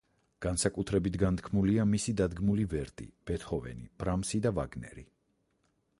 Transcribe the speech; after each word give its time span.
განსაკუთრებით 0.43 1.17
განთქმულია 1.23 1.85
მისი 1.91 2.15
დადგმული 2.23 2.67
ვერდი, 2.73 3.09
ბეთჰოვენი, 3.31 3.87
ბრამსი 4.05 4.45
და 4.47 4.57
ვაგნერი. 4.61 5.07